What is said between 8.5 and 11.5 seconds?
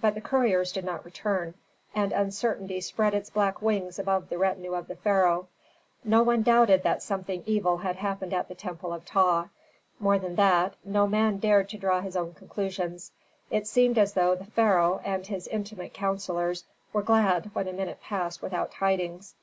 temple of Ptah. More than that, no man